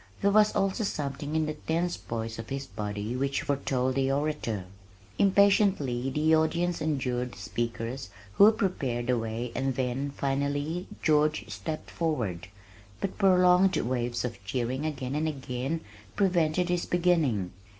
[0.23, 4.65] There was also something in the tense poise of his body which foretold the orator.
[5.19, 11.91] Impatiently the audience endured the speakers who prepared the way and then, finally, George stepped
[11.91, 12.47] forward,
[12.99, 15.81] but prolonged waves of cheering again and again
[16.15, 17.51] prevented his beginning.